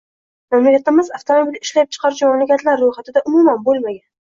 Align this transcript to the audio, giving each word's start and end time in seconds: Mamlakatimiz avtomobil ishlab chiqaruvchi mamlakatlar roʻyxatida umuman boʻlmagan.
Mamlakatimiz 0.55 1.11
avtomobil 1.19 1.61
ishlab 1.61 1.93
chiqaruvchi 1.95 2.29
mamlakatlar 2.33 2.87
roʻyxatida 2.87 3.29
umuman 3.33 3.67
boʻlmagan. 3.73 4.07